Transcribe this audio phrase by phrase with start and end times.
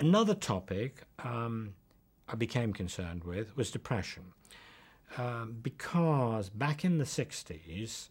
[0.00, 1.74] Another topic um,
[2.26, 4.32] I became concerned with was depression.
[5.18, 8.08] Um, because back in the 60s,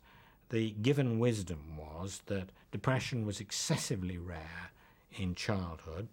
[0.49, 4.69] the given wisdom was that depression was excessively rare
[5.17, 6.09] in childhood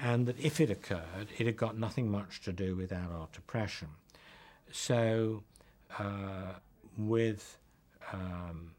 [0.00, 3.88] and that if it occurred, it had got nothing much to do with adult depression.
[4.72, 5.44] So,
[5.96, 6.54] uh,
[6.98, 7.56] with
[8.12, 8.72] um,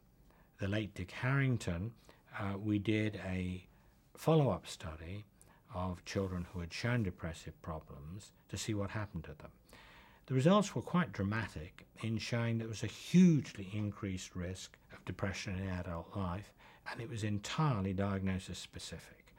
[0.59, 1.93] the late Dick Harrington,
[2.37, 3.63] uh, we did a
[4.17, 5.23] follow up study
[5.73, 9.51] of children who had shown depressive problems to see what happened to them.
[10.27, 15.57] The results were quite dramatic in showing there was a hugely increased risk of depression
[15.57, 16.53] in adult life,
[16.89, 19.33] and it was entirely diagnosis specific.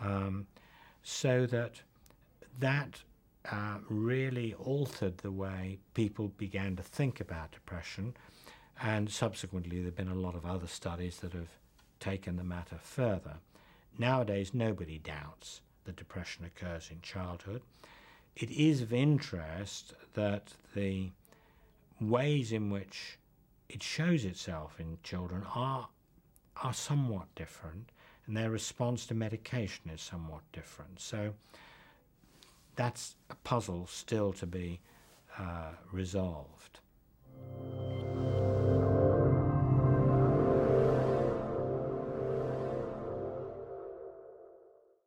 [0.00, 0.46] Um,
[1.02, 1.82] so that
[2.58, 3.02] that
[3.50, 8.14] uh, really altered the way people began to think about depression.
[8.80, 11.48] And subsequently, there have been a lot of other studies that have
[12.00, 13.36] taken the matter further.
[13.98, 17.62] Nowadays, nobody doubts that depression occurs in childhood.
[18.36, 21.10] It is of interest that the
[22.00, 23.18] ways in which
[23.68, 25.88] it shows itself in children are,
[26.62, 27.90] are somewhat different
[28.26, 31.00] and their response to medication is somewhat different.
[31.00, 31.34] So
[32.76, 34.80] that's a puzzle still to be
[35.38, 36.80] uh, resolved.